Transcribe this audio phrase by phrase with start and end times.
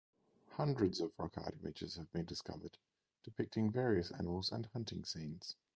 [0.53, 2.75] Hundreds of rock art images have been discovered,
[3.23, 5.55] depicting various animals and hunting scenes.